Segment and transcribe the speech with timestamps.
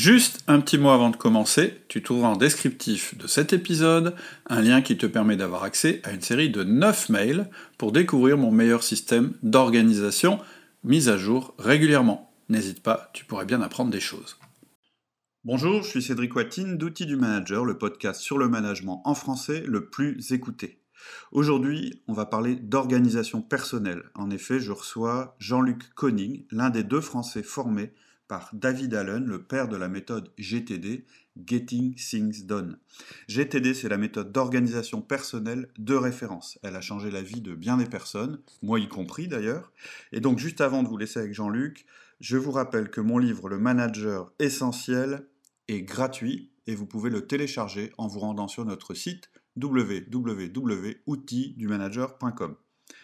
[0.00, 4.14] Juste un petit mot avant de commencer, tu trouveras en descriptif de cet épisode
[4.46, 8.38] un lien qui te permet d'avoir accès à une série de 9 mails pour découvrir
[8.38, 10.40] mon meilleur système d'organisation
[10.84, 12.32] mis à jour régulièrement.
[12.48, 14.38] N'hésite pas, tu pourrais bien apprendre des choses.
[15.44, 19.62] Bonjour, je suis Cédric Watine d'Outils du Manager, le podcast sur le management en français
[19.66, 20.80] le plus écouté.
[21.30, 24.04] Aujourd'hui, on va parler d'organisation personnelle.
[24.14, 27.92] En effet, je reçois Jean-Luc Koning, l'un des deux Français formés
[28.30, 31.04] par David Allen, le père de la méthode GTD,
[31.44, 32.78] Getting Things Done.
[33.26, 36.56] GTD, c'est la méthode d'organisation personnelle de référence.
[36.62, 39.72] Elle a changé la vie de bien des personnes, moi y compris d'ailleurs.
[40.12, 41.86] Et donc, juste avant de vous laisser avec Jean-Luc,
[42.20, 45.26] je vous rappelle que mon livre Le Manager Essentiel
[45.66, 52.54] est gratuit et vous pouvez le télécharger en vous rendant sur notre site www.outildumanager.com.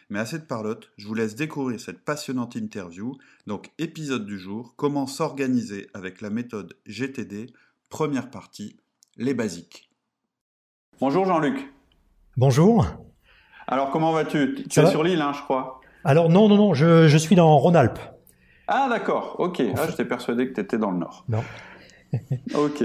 [0.08, 3.16] Mais assez de parlotte, je vous laisse découvrir cette passionnante interview.
[3.46, 7.52] Donc épisode du jour, comment s'organiser avec la méthode GTD,
[7.90, 8.76] première partie,
[9.16, 9.90] les basiques.
[11.00, 11.72] Bonjour Jean-Luc.
[12.36, 12.86] Bonjour.
[13.66, 14.54] Alors comment vas-tu?
[14.70, 15.80] Tu es sur l'île, hein, je crois.
[16.04, 17.98] Alors non, non, non, je, je suis dans Rhône-Alpes.
[18.68, 19.60] Ah d'accord, ok.
[19.76, 21.24] Ah, j'étais persuadé que tu étais dans le nord.
[21.28, 21.42] Non.
[22.54, 22.84] ok.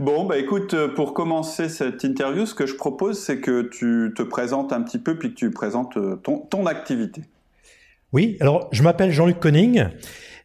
[0.00, 4.12] Bon, bah écoute, euh, pour commencer cette interview, ce que je propose, c'est que tu
[4.16, 7.22] te présentes un petit peu, puis que tu présentes euh, ton, ton activité.
[8.12, 9.88] Oui, alors je m'appelle Jean-Luc Conning.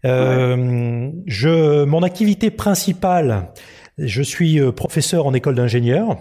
[0.06, 3.54] Euh, je, mon activité principale,
[3.98, 6.18] je suis professeur en école d'ingénieur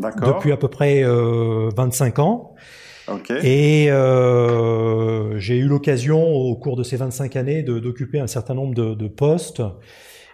[0.00, 2.54] depuis à peu près euh, 25 ans.
[3.08, 3.38] Okay.
[3.42, 8.74] Et euh, j'ai eu l'occasion au cours de ces 25 années d'occuper un certain nombre
[8.74, 9.62] de, de postes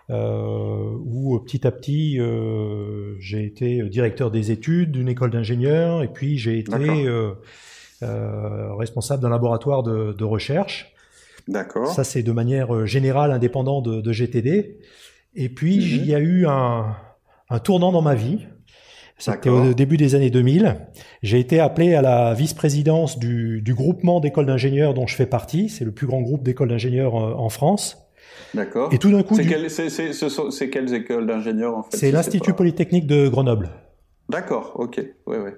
[0.08, 6.38] où petit à petit euh, j'ai été directeur des études d'une école d'ingénieurs et puis
[6.38, 7.32] j'ai été euh,
[8.02, 10.92] euh, responsable d'un laboratoire de, de recherche.
[11.48, 11.88] D'accord.
[11.88, 14.78] Ça c'est de manière générale indépendant de, de GTD.
[15.34, 15.96] Et puis mm-hmm.
[15.96, 16.96] il y a eu un,
[17.50, 18.46] un tournant dans ma vie.
[19.18, 20.76] C'était au début des années 2000.
[21.22, 25.70] J'ai été appelé à la vice-présidence du, du groupement d'écoles d'ingénieurs dont je fais partie.
[25.70, 28.05] C'est le plus grand groupe d'écoles d'ingénieurs en France.
[28.54, 28.92] D'accord.
[28.92, 31.96] Et tout d'un coup, c'est, quel, c'est, c'est, c'est quelles écoles d'ingénieurs en fait?
[31.96, 32.58] C'est l'Institut pas...
[32.58, 33.70] Polytechnique de Grenoble.
[34.28, 35.54] D'accord, ok, ouais, ouais.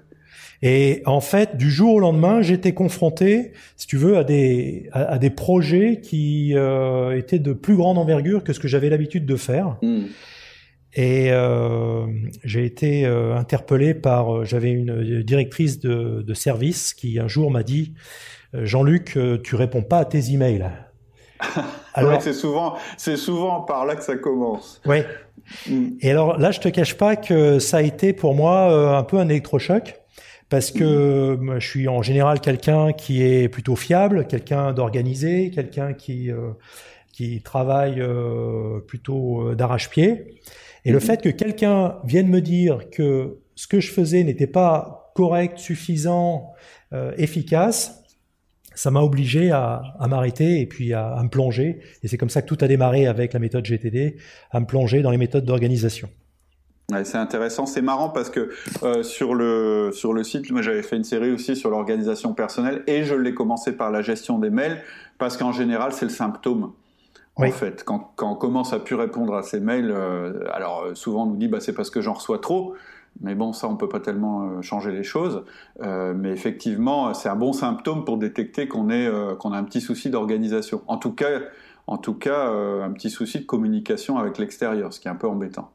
[0.61, 5.13] Et en fait, du jour au lendemain, j'étais confronté, si tu veux, à des à,
[5.13, 9.25] à des projets qui euh, étaient de plus grande envergure que ce que j'avais l'habitude
[9.25, 9.77] de faire.
[9.81, 10.07] Mm.
[10.93, 12.07] Et euh,
[12.43, 17.51] j'ai été euh, interpellé par, euh, j'avais une directrice de, de, service qui un jour
[17.51, 17.93] m'a dit,
[18.53, 20.67] Jean-Luc, tu réponds pas à tes emails.
[21.93, 24.81] Alors, c'est souvent, c'est souvent par là que ça commence.
[24.85, 24.99] Oui.
[25.67, 25.89] Mm.
[26.01, 29.03] Et alors là, je te cache pas que ça a été pour moi euh, un
[29.03, 29.95] peu un électrochoc
[30.49, 31.59] parce que mm.
[31.59, 36.51] je suis en général quelqu'un qui est plutôt fiable, quelqu'un d'organisé, quelqu'un qui euh,
[37.11, 40.41] qui travaille euh, plutôt d'arrache-pied.
[40.85, 40.93] Et mm.
[40.93, 45.57] le fait que quelqu'un vienne me dire que ce que je faisais n'était pas correct,
[45.57, 46.53] suffisant,
[47.17, 48.05] efficace,
[48.79, 51.81] ça m'a obligé à, à m'arrêter et puis à, à, me plonger.
[52.01, 54.15] Et c'est comme ça que tout a démarré avec la méthode GTD,
[54.51, 56.09] à me plonger dans les méthodes d'organisation.
[56.89, 58.51] Ouais, c'est intéressant, c'est marrant parce que
[58.83, 62.83] euh, sur le sur le site, moi j'avais fait une série aussi sur l'organisation personnelle
[62.87, 64.81] et je l'ai commencé par la gestion des mails
[65.17, 66.71] parce qu'en général c'est le symptôme.
[67.37, 67.49] Oui.
[67.49, 71.23] En fait, quand, quand on commence à plus répondre à ces mails, euh, alors souvent
[71.23, 72.75] on nous dit bah c'est parce que j'en reçois trop.
[73.21, 75.43] Mais bon, ça, on peut pas tellement euh, changer les choses.
[75.81, 79.63] Euh, mais effectivement, c'est un bon symptôme pour détecter qu'on est euh, qu'on a un
[79.63, 80.81] petit souci d'organisation.
[80.87, 81.41] En tout cas,
[81.87, 85.15] en tout cas, euh, un petit souci de communication avec l'extérieur, ce qui est un
[85.15, 85.71] peu embêtant.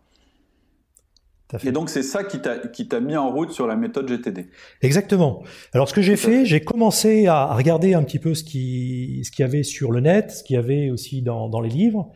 [1.63, 4.49] Et donc c'est ça qui t'a qui t'a mis en route sur la méthode GTD.
[4.81, 5.43] Exactement.
[5.73, 9.31] Alors ce que j'ai fait, j'ai commencé à regarder un petit peu ce qui ce
[9.31, 12.11] qu'il y avait sur le net, ce qu'il y avait aussi dans dans les livres.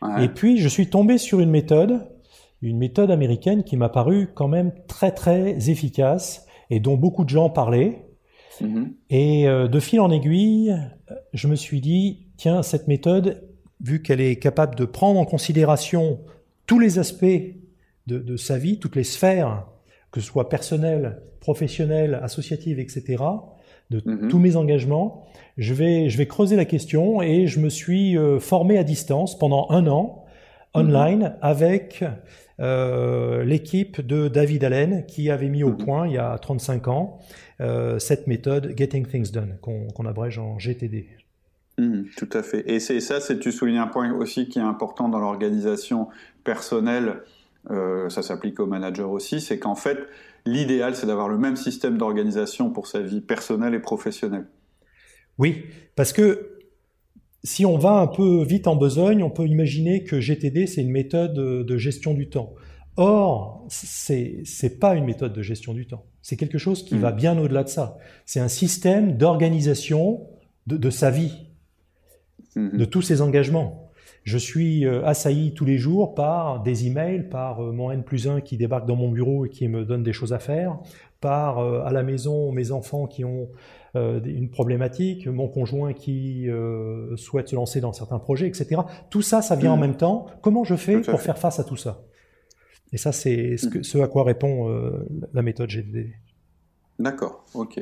[0.00, 0.24] Ouais.
[0.24, 2.06] Et puis je suis tombé sur une méthode
[2.62, 7.30] une méthode américaine qui m'a paru quand même très très efficace et dont beaucoup de
[7.30, 8.06] gens parlaient.
[8.60, 8.84] Mmh.
[9.08, 10.76] Et euh, de fil en aiguille,
[11.32, 13.48] je me suis dit, tiens, cette méthode,
[13.82, 16.20] vu qu'elle est capable de prendre en considération
[16.66, 17.24] tous les aspects
[18.06, 19.66] de, de, sa vie, toutes les sphères,
[20.10, 23.24] que ce soit personnelles, professionnelles, associatives, etc.,
[23.90, 24.28] de mmh.
[24.28, 25.24] tous mes engagements,
[25.56, 29.36] je vais, je vais creuser la question et je me suis euh, formé à distance
[29.36, 30.24] pendant un an,
[30.74, 31.38] online, mmh.
[31.42, 32.04] avec
[32.60, 35.76] euh, l'équipe de David Allen qui avait mis au Mhm.
[35.78, 37.18] point il y a 35 ans
[37.60, 41.08] euh, cette méthode Getting Things Done qu'on qu abrège en GTD.
[41.78, 42.70] Mmh, tout à fait.
[42.70, 46.08] Et c'est ça, c'est tu soulignes un point aussi qui est important dans l'organisation
[46.44, 47.22] personnelle.
[47.70, 49.98] Euh, ça s'applique aux managers aussi, c'est qu'en fait,
[50.44, 54.46] l'idéal, c'est d'avoir le même système d'organisation pour sa vie personnelle et professionnelle.
[55.38, 55.64] Oui,
[55.96, 56.59] parce que
[57.42, 60.90] si on va un peu vite en besogne, on peut imaginer que GTD, c'est une
[60.90, 62.54] méthode de gestion du temps.
[62.96, 66.04] Or, c'est n'est pas une méthode de gestion du temps.
[66.22, 67.00] C'est quelque chose qui hmm.
[67.00, 67.96] va bien au-delà de ça.
[68.26, 70.26] C'est un système d'organisation
[70.66, 71.32] de, sa vie,
[72.56, 72.76] hmm.
[72.76, 73.90] de tous ses engagements.
[74.22, 78.28] Je suis euh, assailli tous les jours par des emails, par euh, mon N plus
[78.28, 80.78] 1 qui débarque dans mon bureau et qui me donne des choses à faire,
[81.22, 83.48] par euh, à la maison mes enfants qui ont
[83.94, 86.48] une problématique, mon conjoint qui
[87.16, 88.82] souhaite se lancer dans certains projets, etc.
[89.10, 89.80] Tout ça, ça vient en hmm.
[89.80, 90.26] même temps.
[90.42, 92.02] Comment je fais pour faire face à tout ça?
[92.92, 94.68] Et ça, c'est ce, ce, à quoi répond
[95.32, 96.12] la méthode GDD.
[96.98, 97.80] D'accord, ok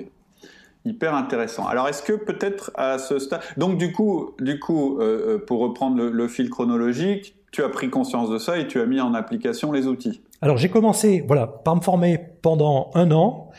[0.88, 1.66] hyper intéressant.
[1.66, 5.60] Alors, est-ce que peut-être à ce stade, donc du coup, du coup, euh, euh, pour
[5.60, 9.14] reprendre le, fil chronologique, tu as pris conscience de ça et tu as mis en
[9.14, 10.22] application les outils?
[10.40, 13.50] Alors, j'ai commencé, voilà, par me former pendant un an.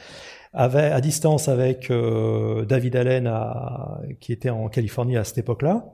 [0.51, 3.31] À distance avec euh, David Allen
[4.19, 5.93] qui était en Californie à cette époque-là.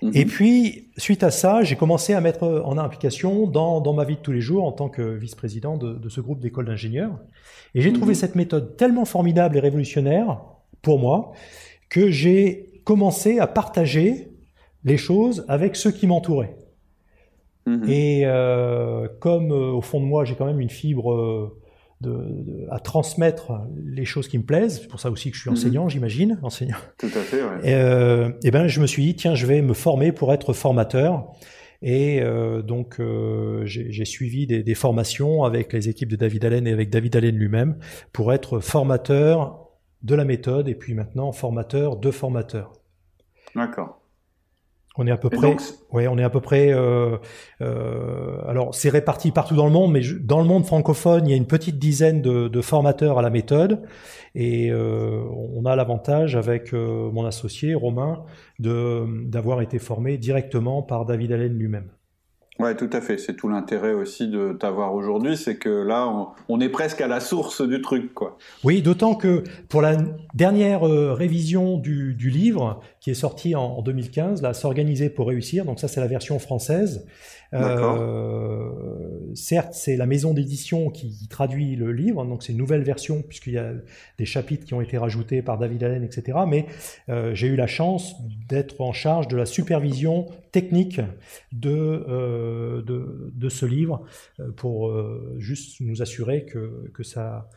[0.00, 0.12] Mhm.
[0.14, 4.16] Et puis, suite à ça, j'ai commencé à mettre en application dans, dans, ma vie
[4.16, 7.18] de tous les jours en tant que vice-président de, de, ce groupe d'école d'ingénieurs.
[7.74, 8.14] Et j'ai trouvé mhm.
[8.14, 10.40] cette méthode tellement formidable et révolutionnaire
[10.80, 11.32] pour moi,
[11.90, 14.32] que j'ai commencé à partager
[14.84, 16.56] les choses avec ceux qui m'entouraient.
[17.66, 17.84] Mhm.
[17.88, 21.52] Et euh, comme euh, au fond de moi, j'ai quand même une fibre
[22.06, 22.08] euh,
[22.40, 23.52] de, à transmettre
[23.84, 25.56] les choses qui me plaisent, c'est pour ça aussi que je suis mhm.
[25.56, 26.78] enseignant, j'imagine, enseignant.
[26.98, 27.42] Tout à fait.
[27.42, 28.32] Ouais.
[28.42, 31.32] Et, et, ben, je me suis dit tiens, je vais me former pour être formateur.
[31.82, 32.22] Et
[32.62, 33.00] donc
[33.64, 37.34] j'ai suivi des, des, formations avec les équipes de David Allen et avec David Allen
[37.34, 37.78] lui-même
[38.12, 39.70] pour être formateur
[40.02, 42.74] de la méthode et puis maintenant formateur de formateurs.
[43.54, 43.99] D'accord.
[44.96, 45.56] On est à peu près,
[45.92, 46.72] ouais, on est à peu près.
[46.72, 47.16] Euh,
[47.60, 51.32] euh, alors, c'est réparti partout dans le monde, mais dans le monde francophone, il y
[51.32, 53.82] a une petite dizaine de, formateurs à la méthode,
[54.34, 55.22] et euh,
[55.54, 58.24] on a l'avantage avec mon associé Romain
[58.58, 61.90] de d'avoir été formé directement par David Allen lui-même.
[62.60, 63.16] Ouais, tout à fait.
[63.16, 66.12] C'est tout l'intérêt aussi de t'avoir aujourd'hui, c'est que là,
[66.48, 68.36] on, est presque à la source du truc, quoi.
[68.64, 69.96] Oui, d'autant que pour la
[70.34, 75.64] dernière euh, révision du, livre, qui est sorti en, 2015, là, s'organiser pour réussir.
[75.64, 77.06] Donc ça, c'est la version française.
[77.52, 78.70] Euh,
[79.34, 83.54] certes, c'est la maison d'édition qui traduit le livre, donc c'est une nouvelle version puisqu'il
[83.54, 83.72] y a
[84.18, 86.38] des chapitres qui ont été rajoutés par David Allen, etc.
[86.46, 86.66] Mais
[87.08, 88.14] euh, j'ai eu la chance
[88.48, 91.00] d'être en charge de la supervision technique
[91.52, 94.04] de, euh, de, de, ce livre
[94.56, 94.92] pour
[95.38, 97.48] juste nous assurer que, que ça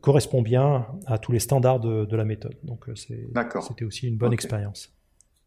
[0.00, 2.56] correspond bien à tous les standards de, de la méthode.
[2.62, 4.92] Donc c'était aussi une bonne expérience.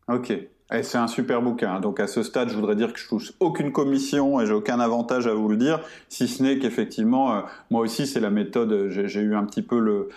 [0.08, 0.34] Ok.
[0.74, 1.82] Et c'est un super bouquin.
[1.82, 4.80] Donc à ce stade, je voudrais dire que je touche aucune commission et j'ai aucun
[4.80, 8.88] avantage à vous le dire, si ce n'est qu'effectivement, euh, moi aussi, c'est la méthode.
[8.90, 10.10] J'ai eu un petit peu le,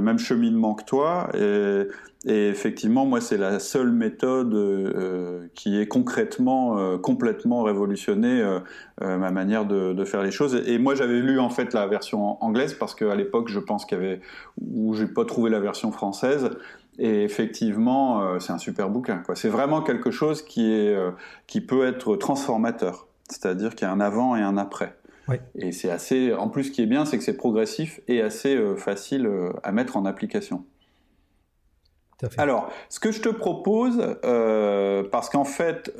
[0.00, 1.28] même cheminement que toi.
[1.34, 1.82] Et,
[2.24, 8.42] et effectivement, moi, c'est la seule méthode euh, qui est concrètement, euh, complètement révolutionné
[9.00, 10.54] ma manière de, faire les choses.
[10.66, 13.98] Et, moi, j'avais lu en fait la version anglaise parce qu'à l'époque, je pense qu'il
[13.98, 14.20] y avait,
[14.60, 16.50] où j'ai pas trouvé la version française.
[16.98, 19.22] Et effectivement, euh, c'est un super bouquin.
[19.34, 21.12] C'est vraiment quelque chose qui, est, euh,
[21.46, 23.06] qui peut être transformateur.
[23.28, 24.94] C'est-à-dire qu'il y a un avant et un après.
[25.56, 26.32] Et c'est assez.
[26.32, 29.28] En plus, ce qui est bien, c'est que c'est progressif et assez euh, facile
[29.62, 30.64] à mettre en application.
[32.36, 34.16] Alors, ce que je te propose,
[35.10, 35.92] parce qu'en fait,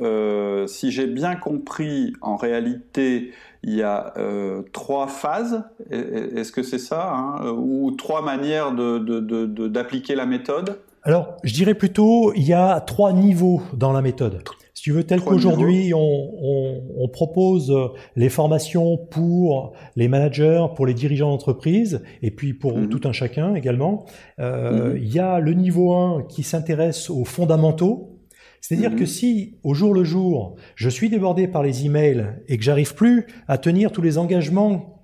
[0.67, 3.32] si j'ai bien compris, en réalité,
[3.62, 4.15] il y a
[4.73, 5.62] trois phases.
[5.90, 10.78] Est-ce que c'est ça, hein, ou trois manières d'appliquer de, la méthode?
[11.02, 14.43] Alors, je dirais plutôt, il y a trois niveaux dans la méthode.
[14.75, 17.75] Si tu veux, tel qu'aujourd'hui, on, propose
[18.14, 22.88] les formations pour les managers, pour les dirigeants d'entreprise, et puis pour mhm.
[22.88, 24.07] tout un chacun également.
[24.38, 24.99] Euh, mhm.
[24.99, 28.21] Il y a le niveau 1 qui s'intéresse aux fondamentaux.
[28.61, 29.07] C'est-à-dire que mhm.
[29.07, 33.26] si, au jour le jour, je suis débordé par les emails et que j'arrive plus
[33.49, 34.98] à tenir tous les engagements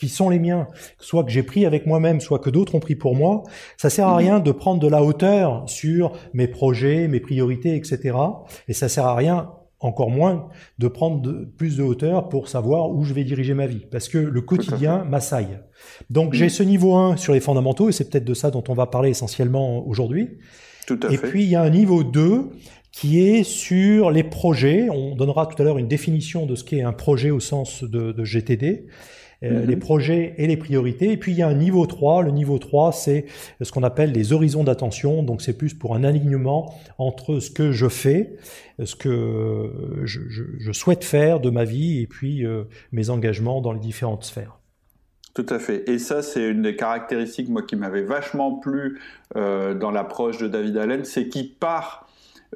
[0.00, 0.66] qui sont les miens,
[0.98, 3.42] soit que j'ai pris avec moi-même, soit que d'autres ont pris pour moi,
[3.76, 4.18] ça sert à mhm.
[4.18, 8.16] rien de prendre de la hauteur sur mes projets, mes priorités, etc.
[8.66, 13.04] Et ça sert à rien, encore moins, de prendre plus de hauteur pour savoir où
[13.04, 15.60] je vais diriger ma vie, parce que le quotidien m'assaille.
[16.08, 16.50] Donc j'ai mhm.
[16.50, 19.10] ce niveau 1 sur les fondamentaux, et c'est peut-être de ça dont on va parler
[19.10, 20.38] essentiellement aujourd'hui.
[21.10, 22.48] et puis il y a un niveau 2
[22.90, 24.88] qui est sur les projets.
[24.90, 28.12] On donnera tout à l'heure une définition de ce qu'est un projet au sens de,
[28.12, 28.86] de GTD.
[29.42, 29.80] Euh, les mhm.
[29.80, 31.12] projets et les priorités.
[31.12, 32.22] Et puis il y a un niveau 3.
[32.22, 33.24] Le niveau 3, c'est
[33.62, 35.22] ce qu'on appelle les horizons d'attention.
[35.22, 38.36] Donc c'est plus pour un alignement entre ce que je fais,
[38.84, 39.72] ce que
[40.04, 43.80] je, je, je souhaite faire de ma vie et puis euh, mes engagements dans les
[43.80, 44.58] différentes sphères.
[45.34, 45.88] Tout à fait.
[45.88, 49.00] Et ça, c'est une des caractéristiques moi qui m'avait vachement plu
[49.36, 52.08] euh, dans l'approche de David Allen, c'est qu'il part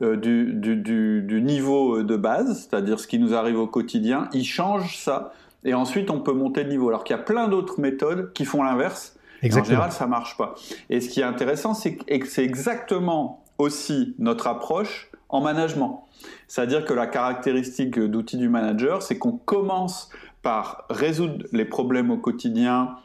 [0.02, 4.98] euh, du, du, niveau de base, c'est-à-dire ce qui nous arrive au quotidien, il change
[4.98, 5.32] ça,
[5.64, 6.88] et ensuite on peut monter de niveau.
[6.88, 9.16] Alors qu'il y a plein d'autres méthodes qui font l'inverse.
[9.44, 10.54] En général, ça marche pas.
[10.88, 16.06] Et ce qui est intéressant, c'est que c'est exactement aussi notre approche en management.
[16.48, 20.08] C'est-à-dire que la caractéristique d'outil du manager, c'est qu'on commence
[20.40, 22.96] par résoudre les problèmes au quotidien,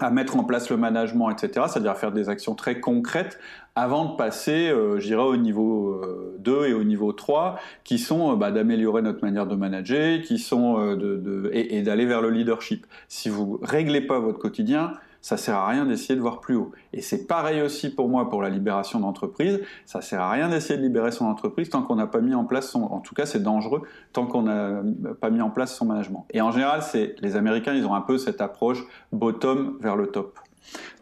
[0.00, 3.38] à mettre en place le management, etc., c'est-à-dire faire des actions très concrètes
[3.74, 6.00] avant de passer, euh, je dirais, au niveau
[6.38, 10.20] 2 euh, et au niveau 3, qui sont euh, bah, d'améliorer notre manière de manager,
[10.22, 12.86] qui sont euh, et, et d'aller vers le leadership.
[13.08, 16.72] Si vous réglez pas votre quotidien, ça sert à rien d'essayer de voir plus haut.
[16.92, 19.60] Et c'est pareil aussi pour moi pour la libération d'entreprise.
[19.86, 22.44] Ça sert à rien d'essayer de libérer son entreprise tant qu'on n'a pas mis en
[22.44, 24.82] place son, en tout cas c'est dangereux tant qu'on n'a
[25.20, 26.26] pas mis en place son management.
[26.30, 30.06] Et en général, c'est les Américains, ils ont un peu cette approche bottom vers le
[30.06, 30.38] top.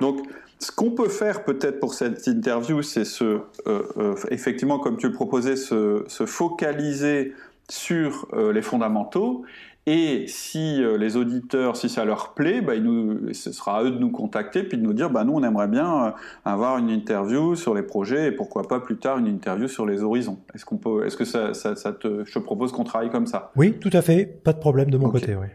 [0.01, 0.27] Donc,
[0.61, 5.07] ce qu'on peut faire peut-être pour cette interview, c'est se, euh, euh, effectivement, comme tu
[5.07, 7.35] le proposais, se, se focaliser
[7.69, 9.45] sur euh, les fondamentaux
[9.91, 13.91] et si euh, les auditeurs, si ça leur plaît, bah, nous, ce sera à eux
[13.91, 16.11] de nous contacter puis de nous dire, bah, nous, on aimerait bien euh,
[16.45, 20.03] avoir une interview sur les projets et pourquoi pas plus tard une interview sur les
[20.03, 20.41] horizons.
[20.55, 23.27] Est-ce qu'on peut, est-ce que ça, ça, ça, te, je te propose qu'on travaille comme
[23.27, 23.51] ça?
[23.57, 24.27] Oui, tout à fait.
[24.27, 25.21] Pas de problème de mon okay.
[25.21, 25.37] côté.
[25.37, 25.47] Oui.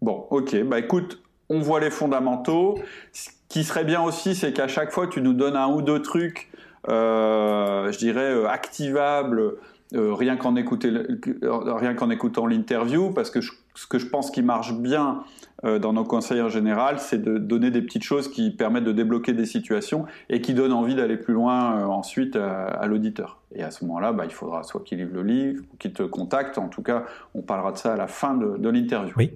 [0.00, 0.62] Bon, ok.
[0.62, 2.78] Bah, écoute, on voit les fondamentaux.
[3.12, 6.00] Ce qui serait bien aussi, c'est qu'à chaque fois, tu nous donnes un ou deux
[6.00, 6.48] trucs,
[6.88, 9.54] euh, je dirais, activables
[9.94, 14.42] euh, rien qu'en rien qu'en écoutant l'interview, parce que je, ce que je pense qui
[14.42, 15.24] marche bien
[15.64, 18.92] euh, dans nos conseils en général, c'est de donner des petites choses qui permettent de
[18.92, 23.40] débloquer des situations et qui donnent envie d'aller plus loin euh, ensuite à, à l'auditeur.
[23.54, 26.02] Et à ce moment-là, bah, il faudra soit qu'il livre le livre ou qu'il te
[26.02, 26.58] contacte.
[26.58, 27.04] En tout cas,
[27.34, 29.14] on parlera de ça à la fin de, de l'interview.
[29.16, 29.32] Oui,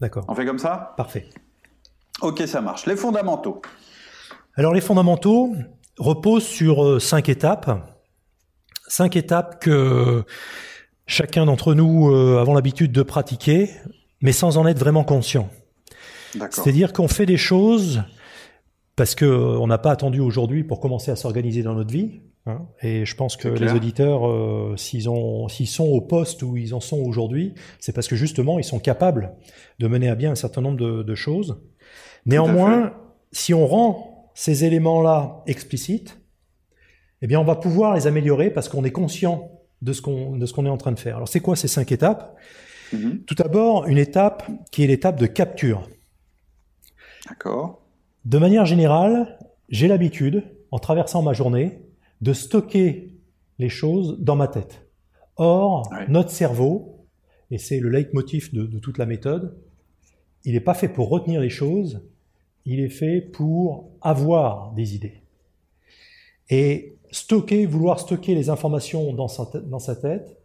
[0.00, 0.24] d'accord.
[0.28, 0.94] On fait comme ça?
[0.96, 1.28] Parfait.
[2.22, 2.86] Ok, ça marche.
[2.86, 3.62] Les fondamentaux.
[4.56, 5.54] Alors les fondamentaux
[5.98, 7.70] reposent sur euh, cinq étapes
[8.86, 10.24] cinq étapes que
[11.06, 13.70] chacun d'entre nous euh, avons l'habitude de pratiquer,
[14.20, 15.48] mais sans en être vraiment conscient.
[16.50, 18.02] C'est-à-dire qu'on fait des choses
[18.94, 22.20] parce que on n'a pas attendu aujourd'hui pour commencer à s'organiser dans notre vie.
[22.46, 26.80] Hein, et je pense que les auditeurs, euh, s'ils sont au poste où ils en
[26.80, 29.34] sont aujourd'hui, c'est parce que justement ils sont capables
[29.78, 31.60] de mener à bien un certain nombre de, de choses.
[32.26, 32.92] Néanmoins,
[33.32, 36.20] si on rend ces éléments-là explicites,
[37.22, 39.50] eh bien, on va pouvoir les améliorer parce qu'on est conscient
[39.82, 41.16] de ce qu'on de ce qu'on est en train de faire.
[41.16, 42.36] Alors, c'est quoi ces cinq étapes?
[42.92, 43.18] Mmh.
[43.26, 45.88] Tout d'abord, une étape qui est l'étape de capture.
[47.28, 47.82] D'accord.
[48.24, 51.80] De manière générale, j'ai l'habitude, en traversant ma journée,
[52.20, 53.14] de stocker
[53.58, 54.86] les choses dans ma tête.
[55.36, 56.06] Or, ouais.
[56.08, 57.06] notre cerveau,
[57.50, 59.56] et c'est le leitmotiv de, de toute la méthode,
[60.44, 62.02] il n'est pas fait pour retenir les choses,
[62.66, 65.22] il est fait pour avoir des idées.
[66.50, 70.36] Et stocker, vouloir stocker les informations dans sa, dans sa tête,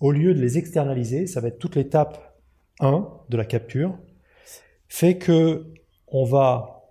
[0.00, 2.36] au lieu de les externaliser, ça va être toute l'étape
[2.80, 3.96] 1 de la capture,
[4.88, 5.66] fait que
[6.08, 6.82] on va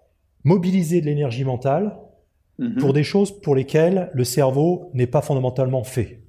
[0.44, 1.98] mobiliser de l'énergie mentale
[2.58, 2.80] mm -hmm.
[2.80, 6.22] pour des choses pour lesquelles le cerveau n'est pas fondamentalement fait.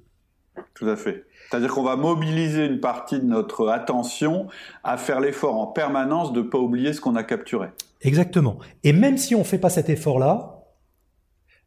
[0.73, 1.25] Tout à fait.
[1.49, 4.47] C'est-à-dire qu'on va mobiliser une partie de notre attention
[4.83, 7.67] à faire l'effort en permanence de ne pas oublier ce qu'on a capturé.
[8.01, 8.57] Exactement.
[8.83, 10.60] Et même si on ne fait pas cet effort-là,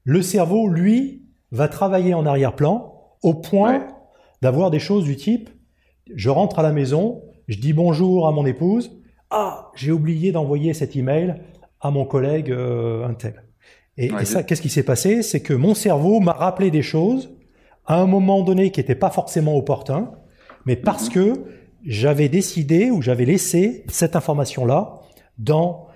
[0.04, 2.92] le cerveau, lui, va travailler en arrière-plan
[3.22, 3.86] au point ouais.
[4.42, 5.50] d'avoir des choses du type
[6.12, 8.98] je rentre à la maison, je dis bonjour à mon épouse,
[9.30, 11.36] ah, j'ai oublié d'envoyer cet email
[11.80, 13.42] à mon collègue euh, un tel.
[13.96, 15.22] Et, ouais, et ça, qu'est-ce qui s'est passé?
[15.22, 17.34] C'est que mon cerveau m'a rappelé des choses
[17.86, 20.12] à un moment donné qui n'étaient pas forcément opportuns,
[20.66, 21.34] mais parce mm -hmm.
[21.34, 21.44] que
[21.84, 24.94] j'avais décidé ou j'avais laissé cette information-là
[25.38, 25.86] dans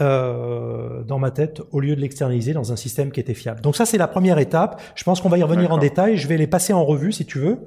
[0.00, 3.60] euh, dans ma tête au lieu de l'externaliser dans un système qui était fiable.
[3.60, 4.80] Donc ça, c'est la première étape.
[4.94, 6.16] Je pense qu'on va y revenir en détail.
[6.16, 7.58] Je vais les passer en revue si tu veux.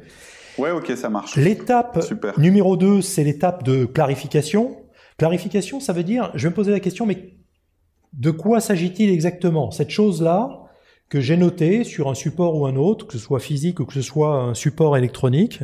[0.58, 1.36] Ouais, ok, ça marche.
[1.36, 2.00] L'étape
[2.38, 4.78] numéro 2, c'est l'étape de clarification.
[5.18, 7.36] Clarification, ça veut dire, je vais me poser la question, mais
[8.14, 9.72] de quoi s'agit-il exactement?
[9.72, 10.62] Cette chose-là
[11.10, 13.94] que j'ai notée sur un support ou un autre, que ce soit physique ou que
[13.94, 15.60] ce soit un support électronique,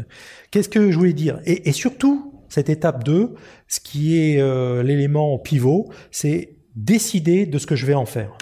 [0.52, 1.40] qu'est-ce que je voulais dire?
[1.46, 3.34] Et, et, surtout, cette étape 2,
[3.68, 8.38] ce qui est euh, l'élément pivot, c'est décider de ce que je vais en faire.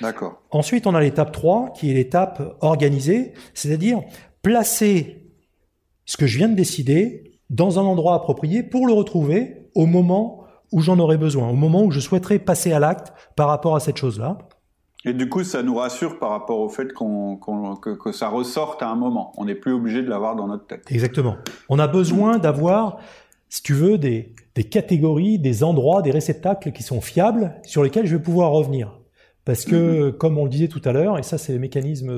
[0.00, 0.42] D'accord.
[0.50, 4.02] Ensuite, on a l'étape 3, qui est l'étape organisée, c'est-à-dire
[4.42, 5.26] placer
[6.04, 10.44] ce que je viens de décider dans un endroit approprié pour le retrouver au moment
[10.70, 13.80] où j'en aurai besoin, au moment où je souhaiterais passer à l'acte par rapport à
[13.80, 14.38] cette chose-là.
[15.04, 18.28] Et du coup, ça nous rassure par rapport au fait qu'on, qu'on, que, que, ça
[18.28, 19.32] ressorte à un moment.
[19.38, 20.84] On n'est plus obligé de l'avoir dans notre tête.
[20.90, 21.36] Exactement.
[21.68, 22.98] On a besoin d'avoir,
[23.48, 28.06] si tu veux, des, des catégories, des endroits, des réceptacles qui sont fiables, sur lesquels
[28.06, 28.98] je vais pouvoir revenir.
[29.44, 32.10] Parce que, comme on le disait tout à l'heure, et ça c'est le mécanisme,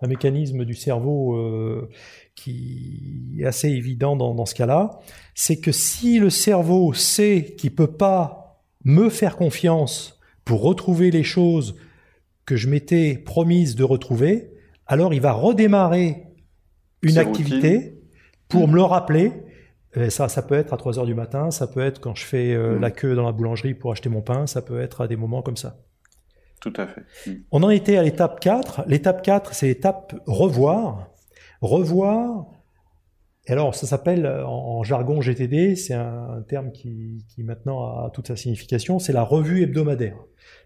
[0.00, 1.90] un mécanisme du cerveau euh,
[2.34, 4.98] qui est assez évident dans, dans ce cas-là,
[5.34, 11.22] c'est que si le cerveau sait qu'il peut pas me faire confiance pour retrouver les
[11.22, 11.76] choses
[12.46, 14.50] que je m'étais promise de retrouver,
[14.86, 16.28] alors il va redémarrer
[17.02, 18.00] une activité
[18.48, 18.70] pour mmh.
[18.70, 19.32] me le rappeler.
[19.94, 22.24] Et ça, ça peut être à 3 heures du matin, ça peut être quand je
[22.24, 22.80] fais euh, mmh.
[22.80, 25.42] la queue dans la boulangerie pour acheter mon pain, ça peut être à des moments
[25.42, 25.78] comme ça.
[26.60, 27.02] Tout à fait.
[27.26, 27.32] Mmh.
[27.52, 28.82] On en était à l'étape 4.
[28.86, 31.08] L'étape 4, c'est l'étape revoir.
[31.60, 32.46] Revoir,
[33.48, 38.28] et alors ça s'appelle en, jargon GTD, c'est un, terme qui, qui maintenant a toute
[38.28, 40.18] sa signification, c'est la revue hebdomadaire.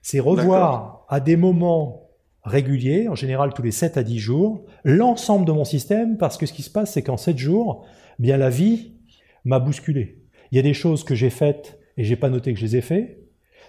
[0.03, 2.09] C'est revoir à des moments
[2.43, 6.45] réguliers, en général tous les 7 à 10 jours, l'ensemble de mon système, parce que
[6.45, 7.87] ce qui se passe, c'est qu'en 7 jours,
[8.19, 8.95] bien la vie
[9.45, 10.19] m'a bousculé.
[10.51, 12.77] Il y a des choses que j'ai faites et j'ai pas noté que je les
[12.77, 13.19] ai faites.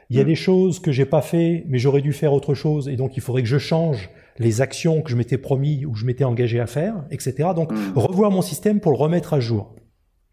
[0.09, 0.27] Il y a mmh.
[0.27, 3.21] des choses que j'ai pas fait, mais j'aurais dû faire autre chose, et donc il
[3.21, 6.59] faudrait que je change les actions que je m'étais promis ou que je m'étais engagé
[6.59, 7.49] à faire, etc.
[7.55, 7.93] Donc mmh.
[7.95, 9.75] revoir mon système pour le remettre à jour.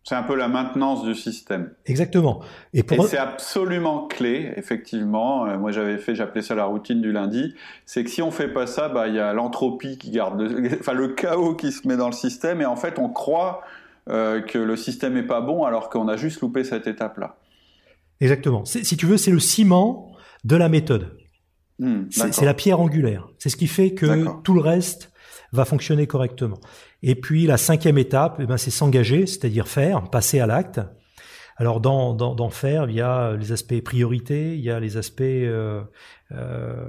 [0.02, 1.72] C'est un peu la maintenance du système.
[1.84, 2.40] Exactement.
[2.72, 3.06] Et, pour...
[3.06, 5.46] c'est absolument clé, effectivement.
[5.46, 7.54] Euh, moi, j'avais fait, j'appelais ça la routine du lundi.
[7.84, 10.70] C'est que si on fait pas ça, bah, il y a l'entropie qui garde, le...
[10.80, 12.62] enfin, le chaos qui se met dans le système.
[12.62, 13.60] Et en fait, on croit
[14.10, 17.36] euh, que le système est pas bon alors qu'on a juste loupé cette étape-là.
[18.20, 18.64] Exactement.
[18.64, 20.12] Si tu veux, c'est le ciment
[20.44, 21.16] de la méthode.
[21.78, 23.28] Hmm, c'est la pierre angulaire.
[23.38, 25.10] C'est ce qui fait que tout le reste
[25.52, 26.58] va fonctionner correctement.
[27.02, 30.80] Et puis la cinquième étape, eh ben, c'est s'engager, c'est-à-dire faire, passer à l'acte.
[31.56, 34.96] Alors dans, dans, dans, faire, il y a les aspects priorité, il y a les
[34.96, 35.82] aspects euh,
[36.32, 36.88] euh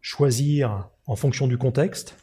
[0.00, 2.16] choisir en fonction du contexte.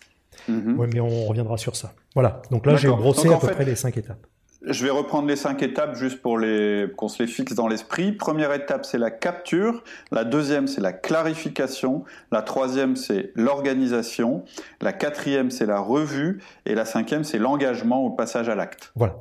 [0.49, 0.75] Mm-hmm.
[0.75, 1.93] Ouais, mais on reviendra sur ça.
[2.13, 2.41] Voilà.
[2.51, 4.25] Donc là, j'ai brossé à peu près les cinq étapes.
[4.67, 8.11] Je vais reprendre les cinq étapes juste pour les, qu'on se les fixe dans l'esprit.
[8.11, 9.83] Première étape, c'est la capture.
[10.11, 12.03] La deuxième, c'est la clarification.
[12.31, 14.43] La troisième, c'est l'organisation.
[14.81, 16.41] La quatrième, c'est la revue.
[16.65, 18.91] Et la cinquième, c'est l'engagement au passage à l'acte.
[18.95, 19.15] Voilà.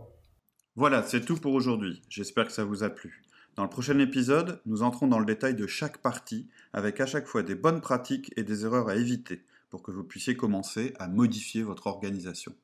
[0.76, 2.00] Voilà, c'est tout pour aujourd'hui.
[2.08, 3.22] J'espère que ça vous a plu.
[3.56, 7.26] Dans le prochain épisode, nous entrons dans le détail de chaque partie, avec à chaque
[7.26, 9.42] fois des bonnes pratiques et des erreurs à éviter,
[9.74, 12.54] pour que vous puissiez commencer à modifier votre organisation.